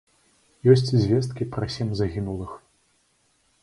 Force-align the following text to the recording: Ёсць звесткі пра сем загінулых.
Ёсць 0.73 0.89
звесткі 1.03 1.49
пра 1.53 1.71
сем 1.77 1.95
загінулых. 2.03 2.51